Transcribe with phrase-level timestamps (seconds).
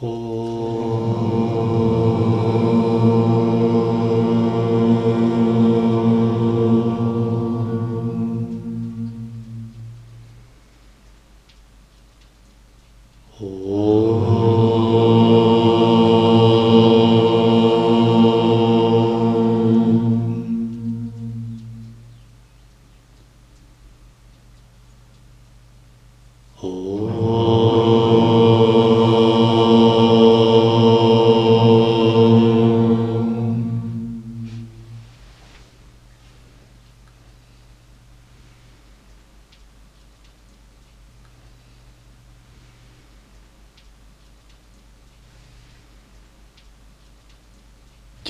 [0.00, 0.77] ほう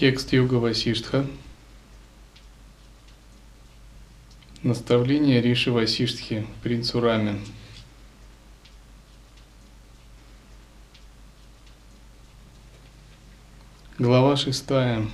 [0.09, 1.27] Текст Юга Васиштха.
[4.63, 7.39] Наставление Риши Васиштхи, принцу Раме.
[13.99, 15.07] Глава шестая.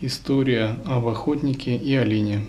[0.00, 2.44] История об охотнике и олене.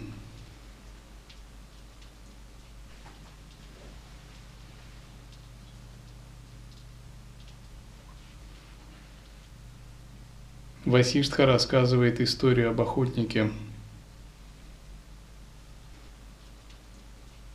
[10.95, 13.51] Васиштха рассказывает историю об охотнике,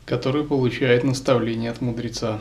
[0.04, 2.38] который получает наставление от мудреца.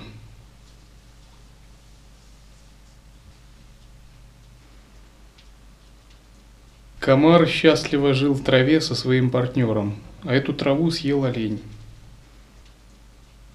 [7.00, 11.62] Комар счастливо жил в траве со своим партнером, а эту траву съел олень.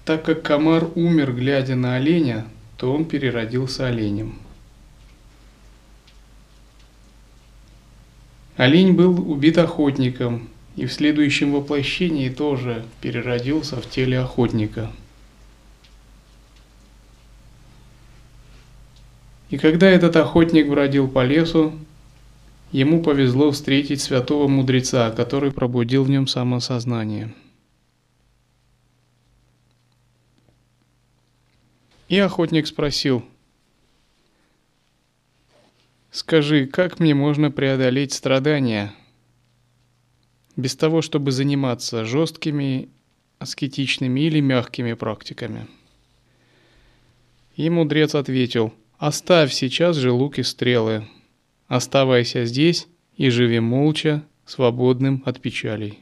[0.03, 4.39] Так как комар умер, глядя на оленя, то он переродился оленем.
[8.57, 14.91] Олень был убит охотником и в следующем воплощении тоже переродился в теле охотника.
[19.49, 21.73] И когда этот охотник бродил по лесу,
[22.71, 27.33] ему повезло встретить святого мудреца, который пробудил в нем самосознание.
[32.07, 33.23] И охотник спросил–
[36.15, 38.93] Скажи, как мне можно преодолеть страдания
[40.55, 42.87] без того, чтобы заниматься жесткими,
[43.37, 45.67] аскетичными или мягкими практиками?
[47.57, 51.05] И мудрец ответил, оставь сейчас же лук и стрелы,
[51.67, 52.87] оставайся здесь
[53.17, 55.99] и живи молча, свободным от печалей.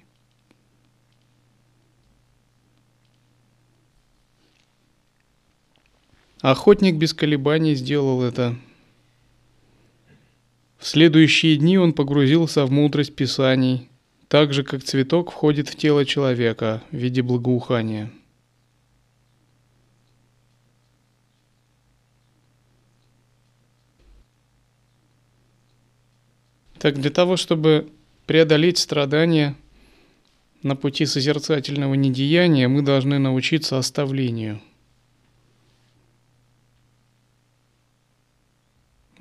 [6.40, 8.56] Охотник без колебаний сделал это–
[10.84, 13.88] в следующие дни он погрузился в мудрость Писаний,
[14.28, 18.12] так же, как цветок входит в тело человека в виде благоухания.
[26.80, 27.90] Так для того, чтобы
[28.26, 29.56] преодолеть страдания
[30.64, 34.60] на пути созерцательного недеяния, мы должны научиться оставлению–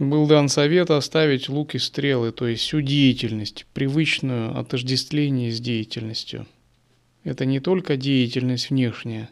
[0.08, 6.46] был дан совет оставить лук и стрелы, то есть всю деятельность, привычную отождествление с деятельностью.
[7.24, 9.30] Это не только деятельность внешняя,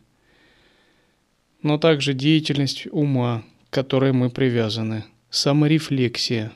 [1.62, 6.52] но также деятельность ума, к которой мы привязаны, саморефлексия,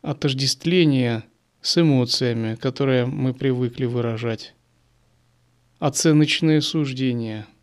[0.00, 1.24] отождествление
[1.60, 4.54] с эмоциями, которые мы привыкли выражать,
[5.78, 7.46] оценочные суждения–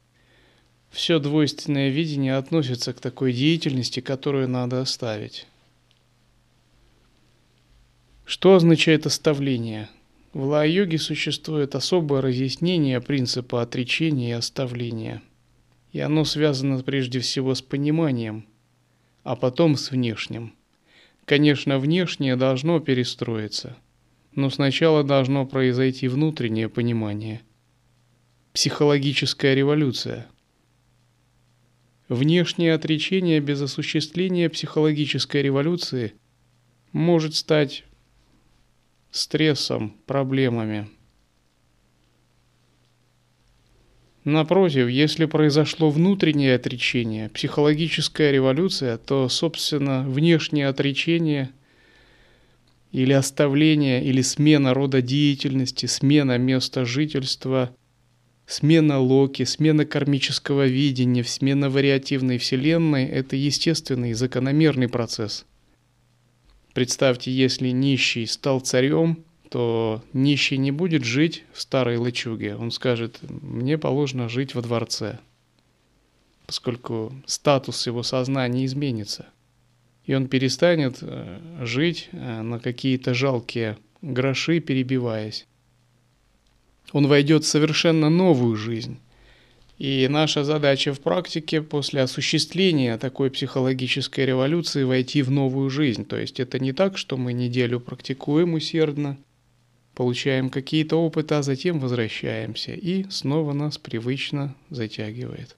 [0.91, 5.47] все двойственное видение относится к такой деятельности, которую надо оставить.
[8.25, 9.89] Что означает оставление?
[10.33, 15.21] В ла-йоге существует особое разъяснение принципа отречения и оставления.
[15.93, 18.45] И оно связано прежде всего с пониманием,
[19.23, 20.53] а потом с внешним.
[21.25, 23.77] Конечно, внешнее должно перестроиться,
[24.35, 27.41] но сначала должно произойти внутреннее понимание.
[28.53, 30.27] Психологическая революция–
[32.11, 36.13] Внешнее отречение без осуществления психологической революции
[36.91, 37.85] может стать
[39.11, 40.89] стрессом, проблемами.
[44.25, 51.49] Напротив, если произошло внутреннее отречение, психологическая революция, то, собственно, внешнее отречение
[52.91, 57.73] или оставление, или смена рода деятельности, смена места жительства
[58.45, 65.45] Смена Локи, смена кармического видения, смена вариативной вселенной– это естественный и закономерный процесс.
[66.73, 72.55] Представьте, если нищий стал царем, то нищий не будет жить в старой лачуге.
[72.55, 75.19] Он скажет, мне положено жить во дворце.
[76.45, 79.27] поскольку статус его сознания изменится.
[80.05, 85.47] И он перестанет э, жить э, на какие-то жалкие гроши, перебиваясь.
[86.91, 88.99] Он войдет в совершенно новую жизнь.
[89.77, 96.05] И наша задача в практике после осуществления такой психологической революции войти в новую жизнь.
[96.05, 99.17] То есть это не так, что мы неделю практикуем усердно,
[99.95, 105.57] получаем какие-то опыты, а затем возвращаемся, и снова нас привычно затягивает.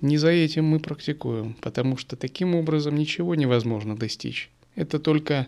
[0.00, 4.50] Не за этим мы практикуем, потому что таким образом ничего невозможно достичь.
[4.74, 5.46] Это только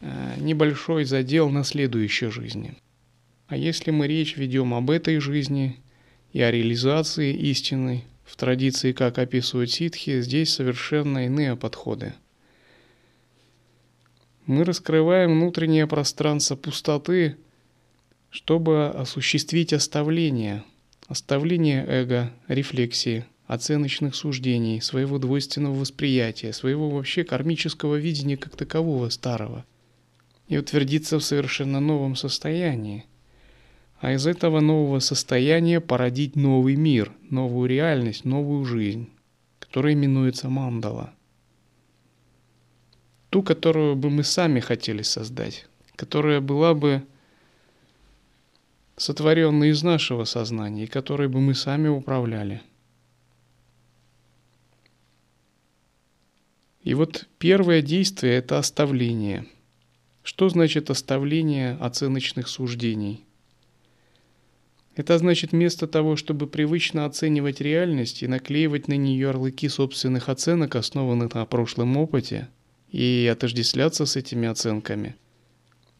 [0.00, 2.76] э, небольшой задел на следующей жизни.
[3.52, 5.78] А если мы речь ведем об этой жизни
[6.32, 12.14] и о реализации истины в традиции, как описывают ситхи, здесь совершенно иные подходы.
[14.46, 17.36] Мы раскрываем внутреннее пространство пустоты,
[18.30, 20.64] чтобы осуществить оставление,
[21.06, 29.66] оставление эго, рефлексии, оценочных суждений, своего двойственного восприятия, своего вообще кармического видения как такового старого,
[30.48, 33.04] и утвердиться в совершенно новом состоянии.
[34.02, 39.08] А из этого нового состояния породить новый мир, новую реальность, новую жизнь,
[39.60, 41.14] которая именуется мандала.
[43.30, 47.04] Ту, которую бы мы сами хотели создать, которая была бы
[48.96, 52.60] сотворенной из нашего сознания, и которой бы мы сами управляли–
[56.82, 59.46] И вот первое действие– это оставление.
[60.24, 63.24] Что значит оставление оценочных суждений?
[64.94, 70.76] Это значит вместо того, чтобы привычно оценивать реальность и наклеивать на нее ярлыки собственных оценок,
[70.76, 72.48] основанных на прошлом опыте,
[72.90, 75.16] и отождествляться с этими оценками,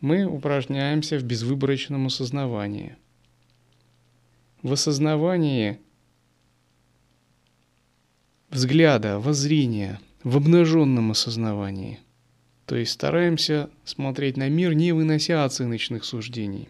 [0.01, 2.97] мы упражняемся в безвыборочном осознавании.
[4.63, 5.79] В осознавании
[8.51, 11.99] взгляда, воззрения– в обнаженном осознавании.
[12.67, 16.69] То есть стараемся смотреть на мир, не вынося оценочных суждений.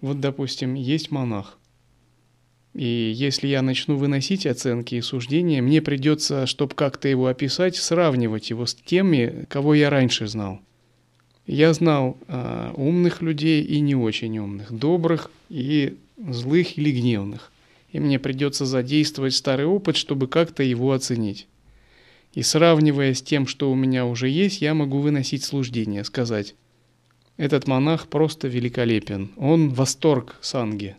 [0.00, 1.58] Вот, допустим, есть монах.
[2.74, 8.50] И если я начну выносить оценки и суждения, мне придется, чтобы как-то его описать, сравнивать
[8.50, 10.60] его с теми, кого я раньше знал.
[11.46, 17.50] Я знал э, умных людей и не очень умных, добрых и злых или гневных
[17.92, 21.46] и мне придется задействовать старый опыт, чтобы как-то его оценить.
[22.34, 26.54] И сравнивая с тем, что у меня уже есть, я могу выносить служдение, сказать,
[27.40, 30.96] этот монах просто великолепен, он восторг санги.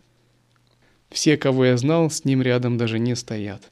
[1.12, 3.70] Все, кого я знал, с ним рядом даже не стоят.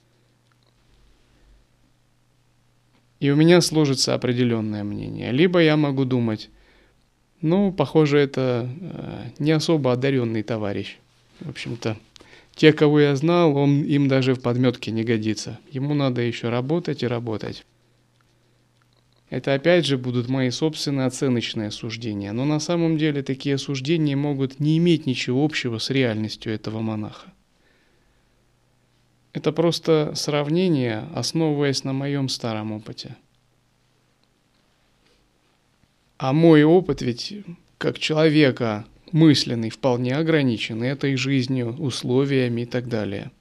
[3.20, 5.32] И у меня сложится определенное мнение.
[5.32, 6.52] Либо я могу думать,
[7.42, 10.98] ну, похоже, это э, не особо одаренный товарищ.
[11.40, 11.98] В общем-то,
[12.54, 15.60] те, кого я знал, он им даже в подметке не годится.
[15.72, 17.66] Ему надо еще работать и работать.
[19.30, 24.60] Это опять же будут мои собственные оценочные суждения, но на самом деле такие суждения могут
[24.60, 27.32] не иметь ничего общего с реальностью этого монаха.
[29.32, 33.16] Это просто сравнение, основываясь на моем старом опыте.
[36.18, 37.34] А мой опыт ведь
[37.78, 43.32] как человека, мысленный, вполне ограничен этой жизнью, условиями и так далее.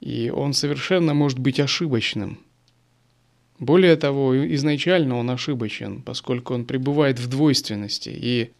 [0.00, 2.38] И он совершенно может быть ошибочным.
[3.58, 8.52] Более того, изначально он ошибочен, поскольку он пребывает в двойственности, и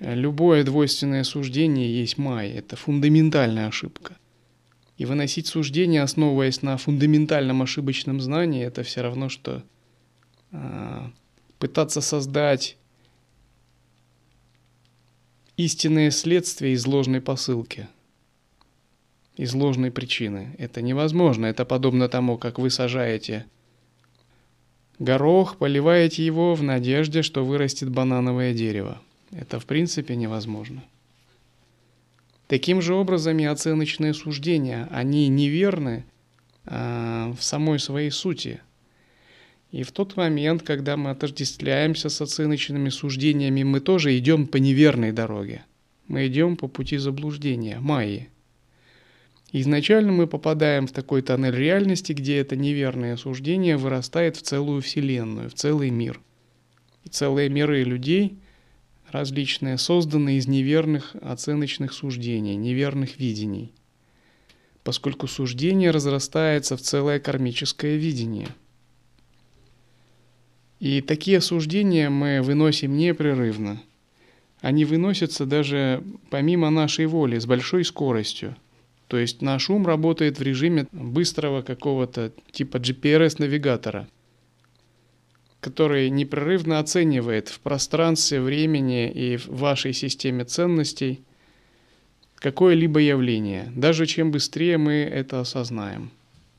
[0.00, 4.16] любое двойственное суждение есть май, это фундаментальная ошибка.
[4.98, 9.62] И выносить суждение, основываясь на фундаментальном ошибочном знании, это все равно, что
[10.50, 11.00] э,
[11.58, 12.76] пытаться создать
[15.56, 17.88] истинное следствие из ложной посылки,
[19.36, 20.54] из ложной причины.
[20.58, 21.46] Это невозможно.
[21.46, 23.46] Это подобно тому, как вы сажаете
[25.02, 29.00] горох, поливаете его в надежде, что вырастет банановое дерево.
[29.30, 30.82] Это в принципе невозможно.
[32.46, 36.04] Таким же образом и оценочные суждения, они неверны
[36.66, 38.60] э, в самой своей сути–
[39.72, 45.12] и в тот момент, когда мы отождествляемся с оценочными суждениями, мы тоже идем по неверной
[45.12, 45.64] дороге.
[46.08, 48.28] Мы идем по пути заблуждения, майи.
[49.52, 55.50] Изначально мы попадаем в такой тоннель реальности, где это неверное суждение вырастает в целую вселенную,
[55.50, 56.20] в целый мир.
[57.04, 58.38] И целые миры людей
[59.10, 63.72] различные созданы из неверных оценочных суждений, неверных видений.
[64.84, 68.48] Поскольку суждение разрастается в целое кармическое видение–
[70.82, 73.80] и такие суждения мы выносим непрерывно.
[74.60, 78.56] Они выносятся даже помимо нашей воли, с большой скоростью.
[79.12, 84.08] То есть наш ум работает в режиме быстрого какого-то типа GPS-навигатора,
[85.60, 91.20] который непрерывно оценивает в пространстве, времени и в вашей системе ценностей
[92.36, 96.10] какое-либо явление, даже чем быстрее мы это осознаем.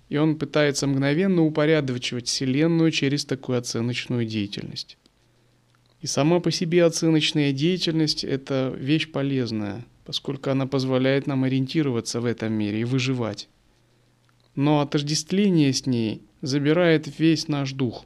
[0.10, 5.00] И он пытается мгновенно упорядочивать Вселенную через такую оценочную деятельность.
[6.01, 12.25] И сама по себе оценочная деятельность– это вещь полезная, поскольку она позволяет нам ориентироваться в
[12.25, 13.50] этом мире и выживать.
[14.55, 18.05] Но отождествление с ней забирает весь наш дух.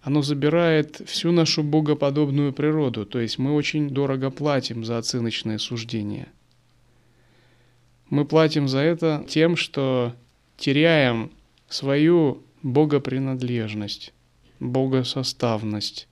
[0.00, 6.28] Оно забирает всю нашу богоподобную природу, то есть мы очень дорого платим за оценочное суждение.
[8.10, 10.14] Мы платим за это тем, что
[10.58, 11.30] теряем
[11.68, 14.12] свою богопринадлежность,
[14.60, 16.06] богосоставность,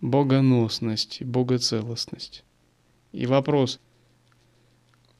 [0.00, 2.44] богоносность, богоцелостность.
[3.12, 3.80] И вопрос,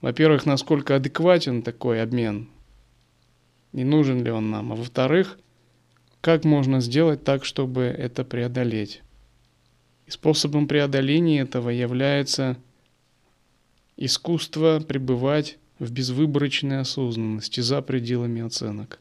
[0.00, 2.48] во-первых, насколько адекватен такой обмен,
[3.72, 5.38] и нужен ли он нам, а во-вторых,
[6.20, 9.02] как можно сделать так, чтобы это преодолеть.
[10.06, 12.56] И способом преодоления этого является
[13.96, 19.00] искусство пребывать в безвыборочной осознанности за пределами оценок.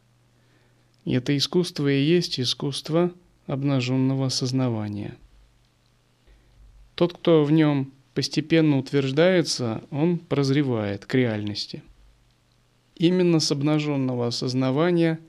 [1.05, 3.11] И это искусство и есть искусство
[3.47, 5.17] обнаженного осознавания–
[6.99, 11.83] тот, кто в нем постепенно утверждается, он прозревает к реальности.
[12.95, 15.19] Именно с обнаженного осознавания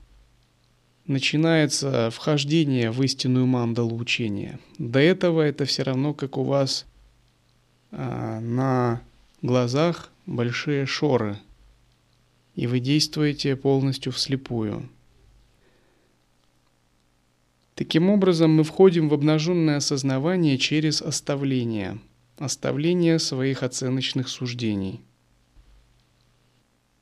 [1.07, 4.59] начинается вхождение в истинную мандалу учения.
[4.79, 6.87] До этого это все равно, как у вас
[7.93, 9.03] а, на
[9.43, 11.37] глазах большие шоры,
[12.55, 14.89] и вы действуете полностью вслепую.
[17.75, 21.99] Таким образом, мы входим в обнаженное осознавание через оставление,
[22.41, 25.03] оставление своих оценочных суждений.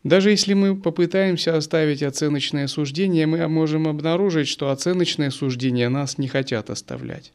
[0.02, 6.28] Даже если мы попытаемся оставить оценочное суждение, мы можем обнаружить, что оценочные суждения нас не
[6.28, 7.33] хотят оставлять.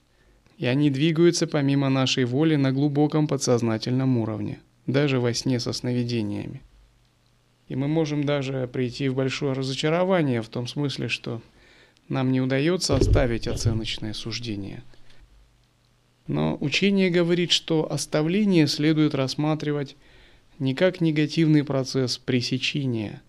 [0.58, 6.62] И они двигаются помимо нашей воли на глубоком подсознательном уровне, даже во сне со сновидениями.
[7.70, 11.42] И мы можем даже прийти в большое разочарование в том смысле, что
[12.10, 14.84] нам не удается оставить оценочное суждение.
[16.28, 19.96] Но учение говорит, что оставление следует рассматривать
[20.60, 23.22] не как негативный процесс пресечения,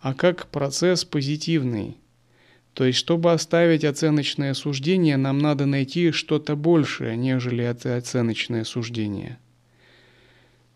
[0.00, 1.96] а как процесс позитивный.
[2.74, 9.38] То есть, чтобы оставить оценочное суждение, нам надо найти что-то большее, нежели это оценочное суждение.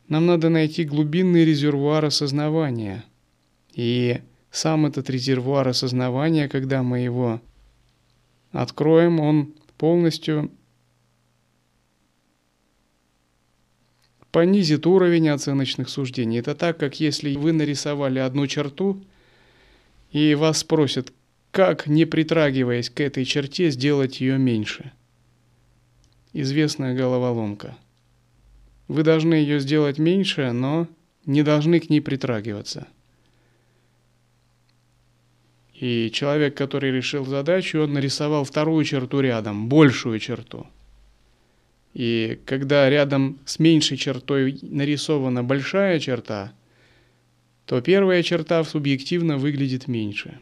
[0.09, 3.04] Нам надо найти глубинный резервуар осознавания.
[3.73, 7.40] И сам этот резервуар осознавания, когда мы его
[8.52, 10.50] откроем, он полностью
[14.37, 16.40] понизит уровень оценочных суждений.
[16.40, 19.02] Это так, как если вы нарисовали одну черту,
[20.11, 21.11] и вас спросят,
[21.52, 24.93] как, не притрагиваясь к этой черте, сделать ее меньше.
[26.35, 27.78] Известная головоломка.
[28.88, 30.87] Вы должны ее сделать меньше, но
[31.25, 32.87] не должны к ней притрагиваться–
[35.73, 40.66] и человек, который решил задачу, он нарисовал вторую черту рядом, большую черту.
[41.97, 46.53] И когда рядом с меньшей чертой нарисована большая черта,
[47.65, 50.38] то первая черта субъективно выглядит меньше.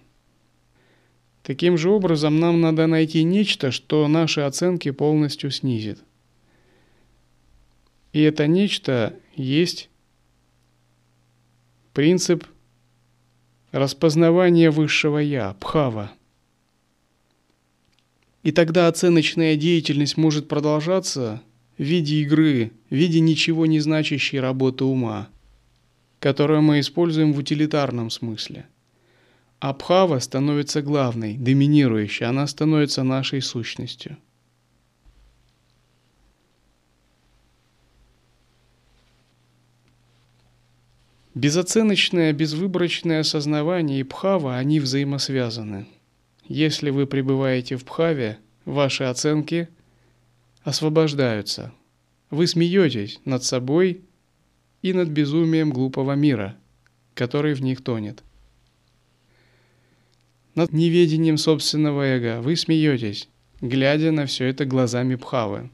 [1.44, 6.00] Таким же образом нам надо найти нечто, что наши оценки полностью снизит.
[8.12, 9.90] И это нечто есть
[11.92, 12.44] принцип
[13.70, 16.10] распознавание высшего «я», Пхава.
[18.44, 21.42] И тогда оценочная деятельность может продолжаться
[21.76, 25.28] в виде игры, в виде ничего не значащей работы ума,
[26.20, 28.66] которую мы используем в утилитарном смысле.
[29.58, 34.16] А Пхава становится главной, доминирующей, она становится нашей сущностью–
[41.34, 45.86] Безоценочное, безвыборочное осознавание и пхава, они взаимосвязаны.
[46.46, 49.68] Если вы пребываете в пхаве, ваши оценки
[50.62, 51.72] освобождаются.
[52.30, 54.02] Вы смеетесь над собой
[54.82, 56.56] и над безумием глупого мира,
[57.14, 58.22] который в них тонет.
[60.54, 63.28] Над неведением собственного эго вы смеетесь,
[63.60, 65.70] глядя на все это глазами пхавы.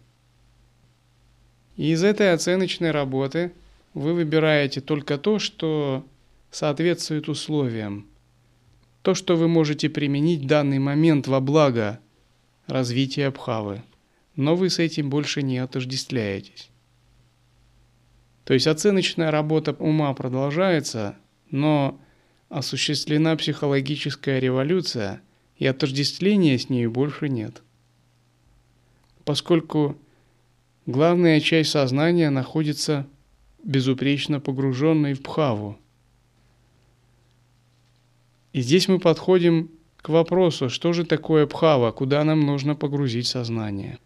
[1.77, 3.53] И из этой оценочной работы–
[3.95, 6.05] вы выбираете только то, что
[6.51, 8.07] соответствует условиям.
[9.03, 12.01] То, что вы можете применить в данный момент во благо
[12.67, 13.83] развития Абхавы.
[14.37, 16.71] Но вы с этим больше не отождествляетесь.
[18.45, 21.17] То есть оценочная работа ума продолжается,
[21.51, 22.01] но
[22.49, 25.23] осуществлена психологическая революция,
[25.57, 27.63] и отождествления с ней больше нет.
[29.25, 29.97] Поскольку
[30.87, 33.07] главная часть сознания находится
[33.63, 35.79] безупречно погруженной в пхаву.
[38.53, 43.99] И здесь мы подходим к вопросу, что же такое пхава, куда нам нужно погрузить сознание.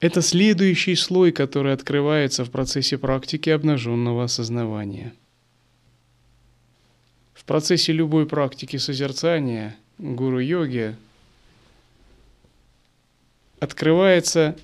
[0.00, 5.12] Это следующий слой, который открывается в процессе практики обнаженного осознавания.
[7.34, 10.96] В процессе любой практики созерцания, гуру-йоги,
[13.60, 14.56] открывается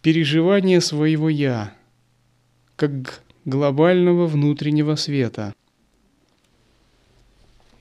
[0.00, 1.74] переживание своего «я»,
[2.76, 5.54] как глобального внутреннего света–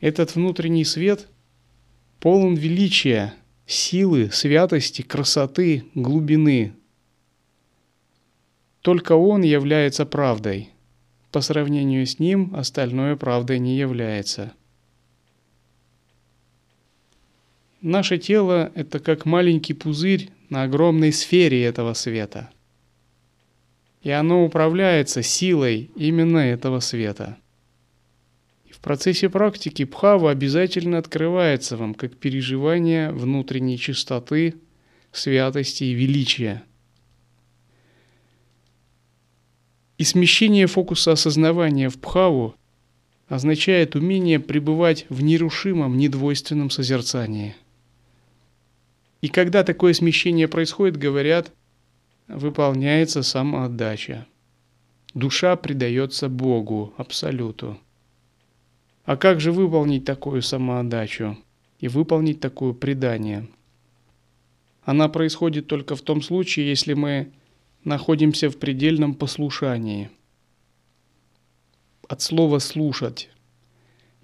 [0.02, 1.28] этот внутренний свет
[2.20, 3.34] полон величия,
[3.66, 6.74] силы, святости, красоты, глубины.
[8.82, 10.70] Только он является правдой.
[11.32, 14.54] По сравнению с ним остальное правдой не является.
[17.82, 22.50] Наше тело– это как маленький пузырь на огромной сфере этого света.
[24.02, 27.38] И оно управляется силой именно этого света–
[28.79, 34.55] процессе практики пхава обязательно открывается вам как переживание внутренней чистоты,
[35.12, 36.63] святости и величия.
[39.98, 42.55] И смещение фокуса осознавания в пхаву
[43.27, 47.55] означает умение пребывать в нерушимом, недвойственном созерцании.
[49.22, 51.51] И когда такое смещение происходит, говорят,
[52.27, 54.27] выполняется самоотдача.
[55.13, 57.79] Душа предается Богу, Абсолюту.
[59.06, 61.38] А как же выполнить такую самоотдачу
[61.80, 63.48] и выполнить такое предание?
[64.84, 67.32] Она происходит только в том случае, если мы
[67.84, 70.10] находимся в предельном послушании.
[72.08, 73.30] От слова «слушать».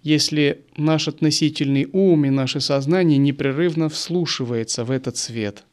[0.03, 5.63] Если наш относительный ум и наше сознание непрерывно вслушивается в этот свет,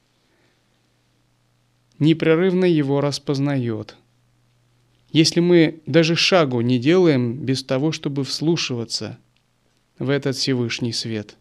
[1.99, 3.97] непрерывно его распознает–
[5.11, 9.19] если мы даже шагу не делаем без того, чтобы вслушиваться
[9.99, 11.37] в этот Всевышний свет.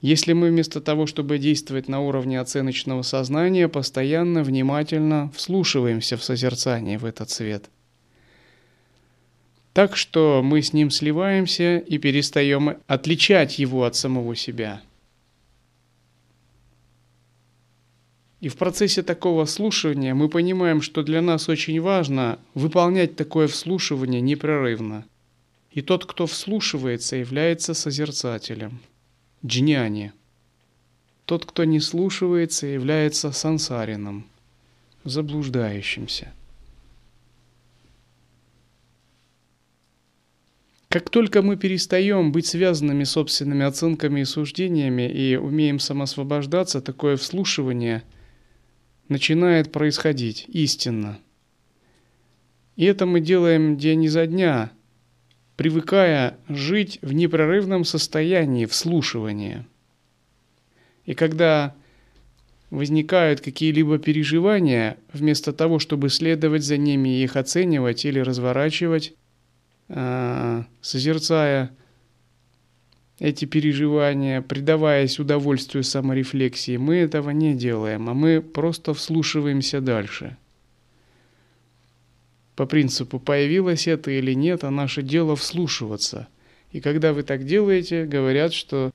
[0.00, 6.98] Если мы вместо того, чтобы действовать на уровне оценочного сознания, постоянно, внимательно вслушиваемся в созерцание
[6.98, 7.70] в этот свет.
[9.72, 14.82] Так что мы с ним сливаемся и перестаем отличать его от самого себя–
[18.44, 24.20] И в процессе такого слушания мы понимаем, что для нас очень важно выполнять такое вслушивание
[24.20, 25.06] непрерывно.
[25.70, 28.80] И тот, кто вслушивается, является созерцателем,
[29.46, 30.12] джняни.
[31.24, 34.26] Тот, кто не слушается, является сансарином,
[35.04, 36.30] заблуждающимся.
[40.90, 48.02] Как только мы перестаем быть связанными собственными оценками и суждениями и умеем самосвобождаться, такое вслушивание–
[49.08, 51.18] начинает происходить истинно.
[52.76, 54.72] И это мы делаем день изо дня,
[55.56, 59.66] привыкая жить в непрерывном состоянии вслушивания.
[61.04, 61.74] И когда
[62.70, 69.14] возникают какие-либо переживания, вместо того, чтобы следовать за ними и их оценивать или разворачивать,
[69.88, 71.70] а, созерцая
[73.18, 80.36] эти переживания, предаваясь удовольствию саморефлексии, мы этого не делаем, а мы просто вслушиваемся дальше.
[82.56, 86.28] По принципу, появилось это или нет, а наше дело вслушиваться.
[86.72, 88.90] И когда вы так делаете, говорят, что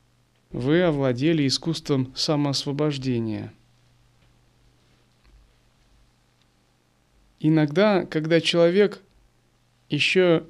[0.52, 3.54] вы овладели искусством самоосвобождения.
[7.40, 9.02] Иногда, когда человек
[9.90, 10.44] еще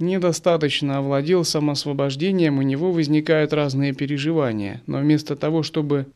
[0.00, 4.82] недостаточно овладел самосвобождением, у него возникают разные переживания.
[4.86, 6.06] Но вместо того, чтобы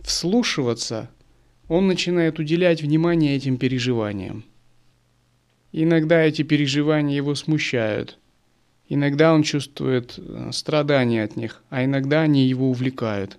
[0.00, 1.10] вслушиваться,
[1.68, 4.44] он начинает уделять внимание этим переживаниям.
[5.72, 8.18] Иногда эти переживания его смущают.
[8.88, 13.38] Иногда он чувствует э, страдания от них, а иногда они его увлекают.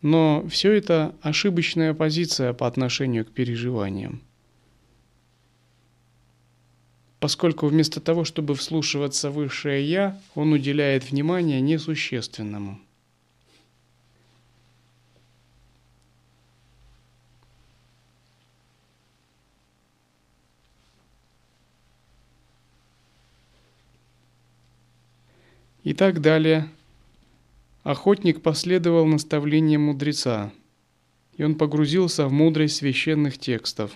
[0.00, 4.22] Но все это ошибочная позиция по отношению к переживаниям
[7.22, 12.80] поскольку вместо того, чтобы вслушиваться высшее «я», он уделяет внимание несущественному.
[25.84, 26.68] И так далее.
[27.84, 30.52] Охотник последовал наставлениям мудреца,
[31.36, 33.92] и он погрузился в мудрость священных текстов.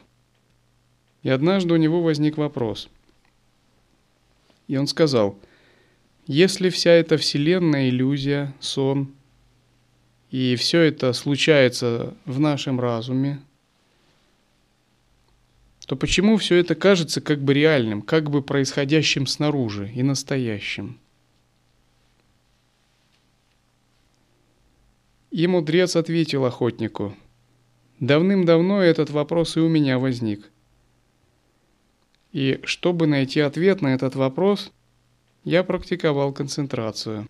[1.24, 2.88] И однажды у него возник вопрос.
[4.68, 5.38] И он сказал,
[6.26, 9.14] если вся эта вселенная иллюзия, сон,
[10.30, 13.40] и все это случается в нашем разуме,
[15.86, 20.98] то почему все это кажется как бы реальным, как бы происходящим снаружи и настоящим?
[25.30, 27.14] И мудрец ответил охотнику,
[28.00, 30.50] «Давным-давно этот вопрос и у меня возник.
[32.36, 34.70] И чтобы найти ответ на этот вопрос,
[35.44, 37.26] я практиковал концентрацию.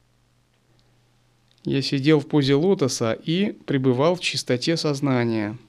[1.64, 5.56] Я сидел в позе лотоса и пребывал в чистоте сознания–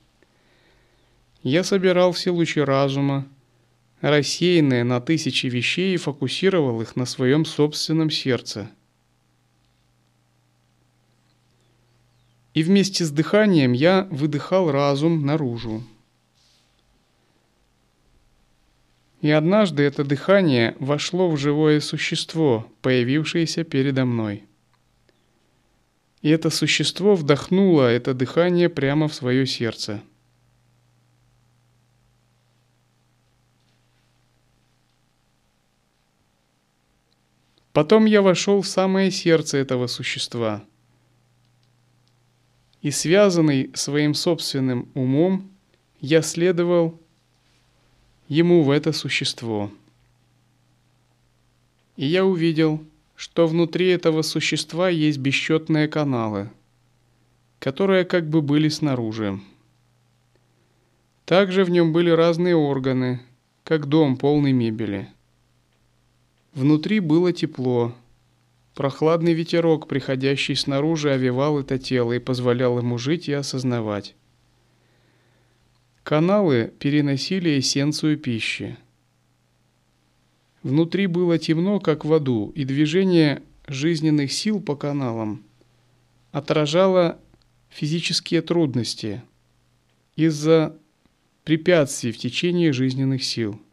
[1.44, 3.26] я собирал все лучи разума,
[4.02, 8.70] рассеянные на тысячи вещей, и фокусировал их на своем собственном сердце.
[12.54, 15.84] И вместе с дыханием я выдыхал разум наружу.
[19.22, 24.44] И однажды это дыхание вошло в живое существо, появившееся передо мной.
[26.22, 30.02] И это существо вдохнуло это дыхание прямо в свое сердце–
[37.78, 40.64] Потом я вошел в самое сердце этого существа.
[42.82, 45.52] И связанный своим собственным умом,
[46.02, 47.00] я следовал
[48.28, 49.72] ему в это существо.
[51.96, 52.84] И я увидел,
[53.16, 56.50] что внутри этого существа есть бесчетные каналы,
[57.60, 59.40] которые как бы были снаружи.
[61.26, 63.22] Также в нем были разные органы,
[63.64, 65.10] как дом полный мебели–
[66.58, 67.94] Внутри было тепло.
[68.74, 74.16] Прохладный ветерок, приходящий снаружи, овивал это тело и позволял ему жить и осознавать.
[76.08, 78.78] Каналы переносили эссенцию пищи.
[80.64, 85.44] Внутри было темно, как в аду, и движение жизненных сил по каналам
[86.32, 87.20] отражало
[87.68, 89.22] физические трудности
[90.16, 90.78] из-за
[91.44, 93.62] препятствий в течение жизненных сил–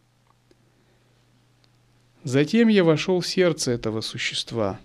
[2.25, 4.81] Затем я вошел в сердце этого существа.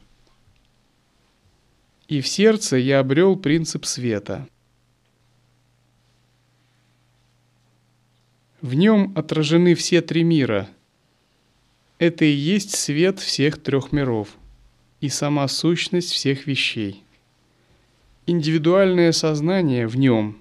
[2.08, 4.48] И в сердце я обрел принцип света.
[8.62, 10.70] В нем отражены все три мира.
[11.98, 14.30] Это и есть свет всех трех миров
[15.02, 17.04] и сама сущность всех вещей.
[18.26, 20.38] Индивидуальное сознание в нем.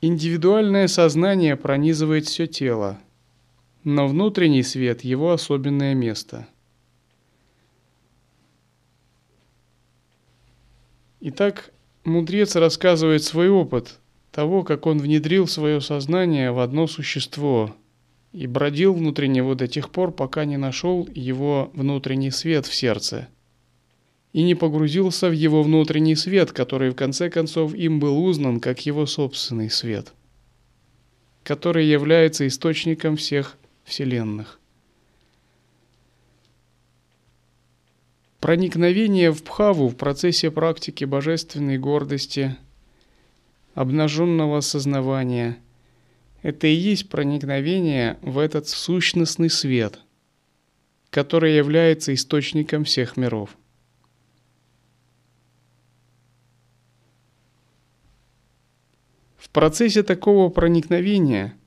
[0.00, 2.98] Индивидуальное сознание пронизывает все тело–
[3.86, 6.48] но внутренний свет– его особенное место.
[11.20, 11.70] Итак,
[12.02, 17.74] мудрец рассказывает свой опыт того, как он внедрил свое сознание в одно существо
[18.32, 23.28] и бродил внутри него до тех пор, пока не нашел его внутренний свет в сердце
[24.36, 28.84] и не погрузился в его внутренний свет, который в конце концов им был узнан как
[28.84, 30.12] его собственный свет,
[31.42, 34.60] который является источником всех вселенных.
[38.40, 42.56] Проникновение в Бхаву в процессе практики божественной гордости,
[43.76, 45.58] обнаженного сознавания–
[46.42, 50.00] это и есть проникновение в этот сущностный свет,
[51.10, 53.56] который является источником всех миров.
[59.36, 61.54] В процессе такого проникновения–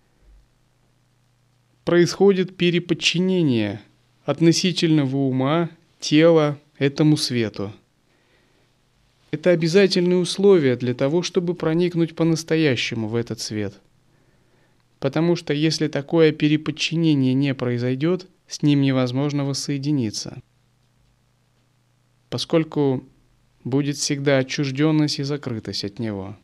[1.89, 3.81] происходит переподчинение
[4.23, 7.73] относительного ума, тела этому свету.
[9.31, 13.73] Это обязательные условия для того, чтобы проникнуть по-настоящему в этот свет.
[14.99, 20.41] Потому что если такое переподчинение не произойдет, с ним невозможно воссоединиться.
[22.29, 23.03] Поскольку
[23.63, 26.35] будет всегда отчужденность и закрытость от него.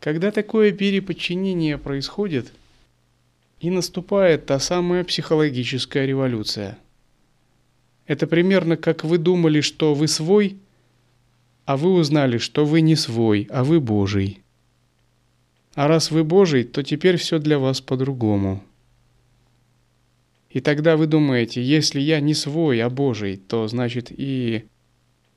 [0.00, 2.52] Когда такое переподчинение происходит–
[3.62, 6.76] и наступает та самая психологическая революция.
[8.06, 10.56] Это примерно как вы думали, что вы свой,
[11.64, 14.40] а вы узнали, что вы не свой, а вы Божий.
[15.74, 18.62] А раз вы Божий, то теперь все для вас по-другому.
[20.50, 24.64] И тогда вы думаете, если я не свой, а Божий, то значит и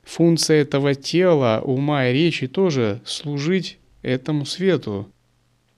[0.02, 5.10] функция этого тела, ума и речи тоже служить этому свету,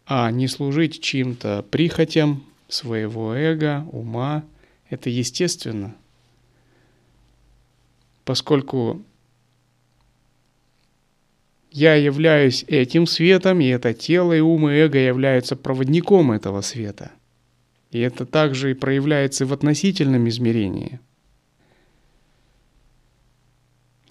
[0.06, 4.44] а не служить чьим-то прихотям своего эго, ума.
[4.90, 5.94] Это естественно,
[8.28, 9.02] поскольку
[11.70, 17.12] Я являюсь этим светом, и это тело и ум и эго являются проводником этого света.
[17.90, 21.00] И это также и проявляется в относительном измерении.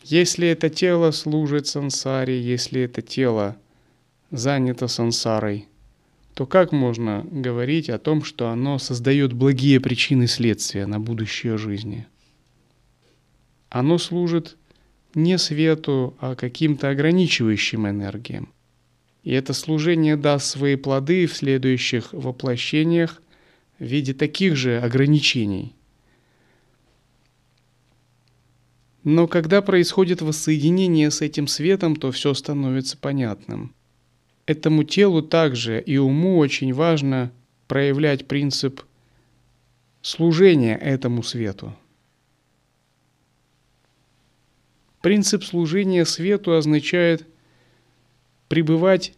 [0.03, 3.55] Если это тело служит сансаре, если это тело
[4.31, 5.67] занято сансарой,
[6.33, 12.07] то как можно говорить о том, что оно создает благие причины следствия на будущее жизни?
[13.69, 14.57] Оно служит
[15.13, 18.53] не свету, а каким-то ограничивающим энергиям.
[19.23, 23.21] И это служение даст свои плоды в следующих воплощениях
[23.79, 25.75] в виде таких же ограничений.
[29.03, 33.73] Но когда происходит воссоединение с этим светом, то все становится понятным.
[34.45, 37.31] Этому телу также и уму очень важно
[37.67, 38.81] проявлять принцип
[40.01, 41.73] служения этому свету.
[45.01, 47.27] Принцип служения свету означает
[48.47, 49.13] пребывать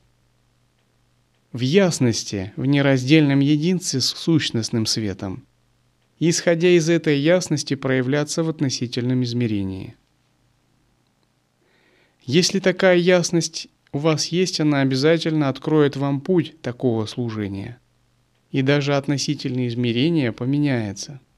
[1.53, 5.45] в ясности, в нераздельном единстве с сущностным светом,
[6.19, 9.95] исходя из этой ясности, проявляться в относительном измерении.
[12.23, 17.79] Если такая ясность у вас есть, она обязательно откроет вам путь такого служения,
[18.51, 21.21] и даже относительное измерение поменяется–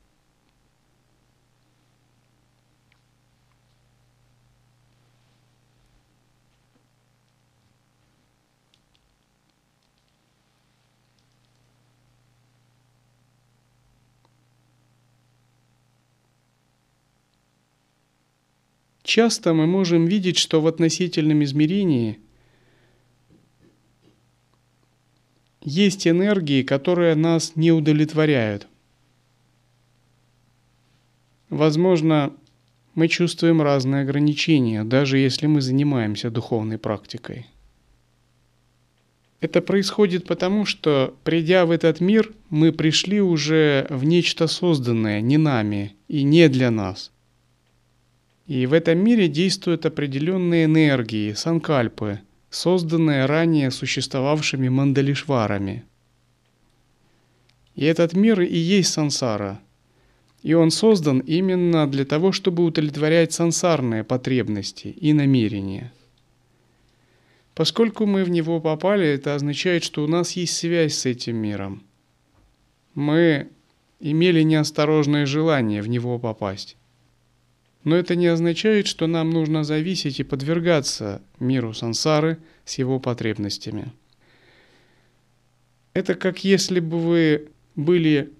[19.13, 22.17] Часто мы можем видеть, что в относительном измерении
[25.61, 28.69] есть энергии, которые нас не удовлетворяют.
[31.49, 32.31] Возможно,
[32.95, 37.47] мы чувствуем разные ограничения, даже если мы занимаемся духовной практикой.
[39.41, 45.37] Это происходит потому, что, придя в этот мир, мы пришли уже в нечто созданное не
[45.37, 47.11] нами и не для нас–
[48.51, 55.85] и в этом мире действуют определенные энергии, санкальпы, созданные ранее существовавшими мандалишварами.
[57.75, 59.61] И этот мир и есть сансара.
[60.43, 65.93] И он создан именно для того, чтобы удовлетворять сансарные потребности и намерения.
[67.55, 71.83] Поскольку мы в него попали, это означает, что у нас есть связь с этим миром.
[72.95, 73.47] Мы
[74.01, 76.75] имели неосторожное желание в него попасть.
[77.83, 83.91] Но это не означает, что нам нужно зависеть и подвергаться миру сансары с его потребностями.
[85.93, 88.31] Это как если бы вы были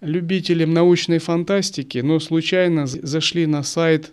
[0.00, 4.12] любителем научной фантастики, но случайно зашли на сайт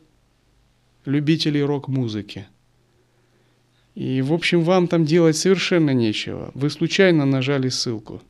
[1.05, 2.47] любителей рок-музыки.
[3.95, 6.51] И, в общем, вам там делать совершенно нечего.
[6.53, 8.21] Вы случайно нажали ссылку–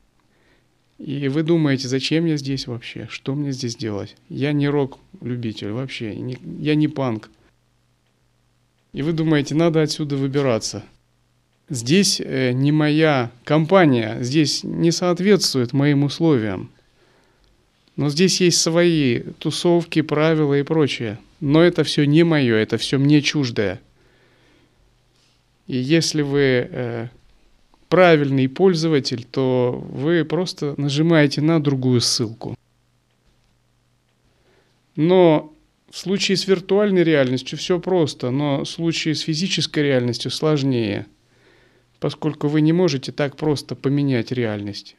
[1.00, 3.08] и вы думаете, зачем я здесь вообще?
[3.10, 4.18] Что мне здесь делать?
[4.28, 6.14] Я не рок-любитель вообще,
[6.60, 7.30] я не панк.
[8.92, 10.84] И вы думаете, надо отсюда выбираться.
[11.70, 16.70] Здесь э, не моя компания, здесь не соответствует моим условиям.
[17.96, 21.18] Но здесь есть свои тусовки, правила и прочее.
[21.40, 23.80] Но это все не мое, это все мне чуждое.
[25.68, 27.08] И если вы э,
[27.90, 32.56] правильный пользователь, то вы просто нажимаете на другую ссылку.
[34.96, 35.54] Но
[35.90, 41.08] в случае с виртуальной реальностью все просто, но в случае с физической реальностью сложнее,
[42.00, 44.96] поскольку вы не можете так просто поменять реальность,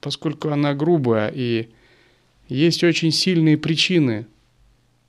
[0.00, 1.68] поскольку она грубая и
[2.48, 4.26] есть очень сильные причины,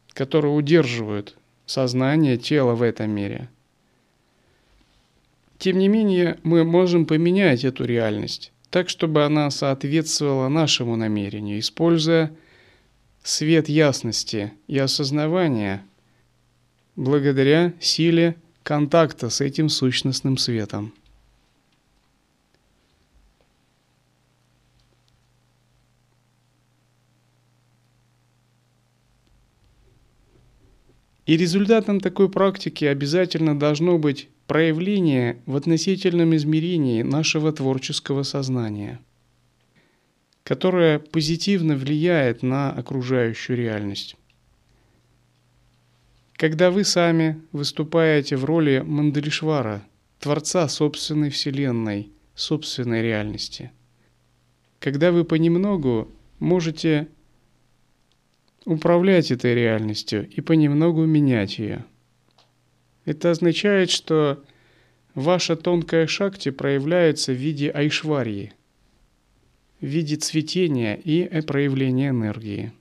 [0.09, 1.35] которые удерживают
[1.65, 3.49] сознание, тело в этом мире–
[5.57, 12.31] тем не менее, мы можем поменять эту реальность так, чтобы она соответствовала нашему намерению, используя
[13.23, 15.83] свет ясности и осознавания
[16.95, 20.93] благодаря силе контакта с этим сущностным светом.
[31.27, 39.01] И результатом такой практики обязательно должно быть проявление в относительном измерении нашего творческого сознания,
[40.43, 44.15] которое позитивно влияет на окружающую реальность.
[46.37, 49.83] Когда вы сами выступаете в роли Мандалишвара,
[50.19, 53.71] Творца собственной Вселенной, собственной реальности,
[54.79, 56.09] когда вы понемногу
[56.39, 57.09] можете
[58.67, 61.83] управлять этой реальностью и понемногу менять ее–
[63.07, 64.43] Это означает, что
[65.15, 68.51] ваша тонкая шакти проявляется в виде айшварии,
[69.79, 72.73] в виде цветения и проявления энергии.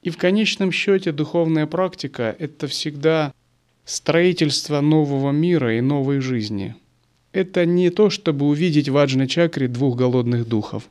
[0.00, 3.34] И в конечном счете духовная практика– это всегда
[3.84, 6.76] строительство нового мира и новой жизни.
[7.34, 10.84] Это не то, чтобы увидеть в аджна-чакре двух голодных духов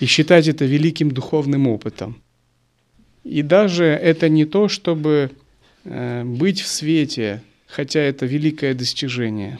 [0.00, 2.20] и считать это великим духовным опытом.
[3.22, 5.30] И даже это не то, чтобы
[5.84, 9.58] э, быть в свете, хотя это великое достижение.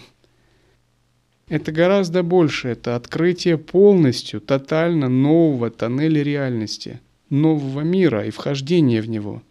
[1.49, 9.09] Это гораздо больше, это открытие полностью, тотально нового тоннеля реальности– нового мира и вхождение в
[9.09, 9.43] него.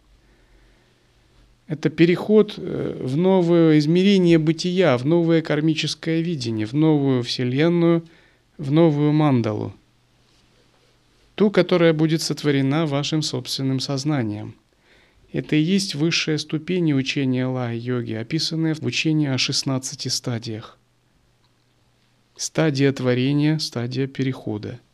[1.70, 8.04] Это переход э, в новое измерение бытия, в новое кармическое видение, в новую Вселенную,
[8.58, 9.72] в новую мандалу.
[11.36, 14.56] Ту, которая будет сотворена вашим собственным сознанием.
[15.32, 20.76] Это и есть высшая ступень учения лай-йоги, описанная в учении о 16 стадиях.
[22.36, 24.80] Стадия творения, стадия перехода–